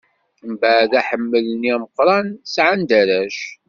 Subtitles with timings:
[0.51, 3.37] Mbeɛd aḥemmal-nni ameqran, sɛan-d arrac.